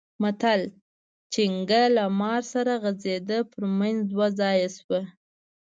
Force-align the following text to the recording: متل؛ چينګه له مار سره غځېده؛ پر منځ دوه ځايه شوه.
متل؛ 0.21 0.61
چينګه 1.33 1.81
له 1.95 2.05
مار 2.19 2.41
سره 2.53 2.73
غځېده؛ 2.83 3.39
پر 3.51 3.63
منځ 3.79 3.97
دوه 4.11 4.27
ځايه 4.39 4.69
شوه. 4.77 4.99